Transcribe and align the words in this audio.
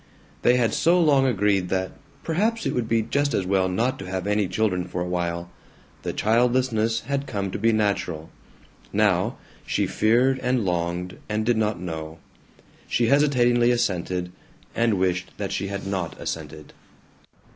They 0.41 0.55
had 0.57 0.73
so 0.73 0.99
long 0.99 1.27
agreed 1.27 1.69
that 1.69 1.91
"perhaps 2.23 2.65
it 2.65 2.73
would 2.73 2.89
be 2.89 3.03
just 3.03 3.35
as 3.35 3.45
well 3.45 3.69
not 3.69 3.99
to 3.99 4.09
have 4.09 4.25
any 4.25 4.47
children 4.47 4.83
for 4.87 4.99
a 4.99 5.07
while 5.07 5.41
yet," 6.01 6.01
that 6.01 6.17
childlessness 6.17 7.01
had 7.01 7.27
come 7.27 7.51
to 7.51 7.59
be 7.59 7.71
natural. 7.71 8.31
Now, 8.91 9.37
she 9.63 9.85
feared 9.85 10.39
and 10.39 10.65
longed 10.65 11.19
and 11.29 11.45
did 11.45 11.55
not 11.57 11.79
know; 11.79 12.17
she 12.87 13.09
hesitatingly 13.09 13.69
assented, 13.69 14.31
and 14.73 14.95
wished 14.95 15.33
that 15.37 15.51
she 15.51 15.67
had 15.67 15.85
not 15.85 16.19
assented. 16.19 16.73